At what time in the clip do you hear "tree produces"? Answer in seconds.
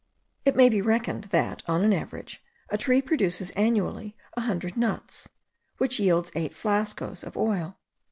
2.79-3.51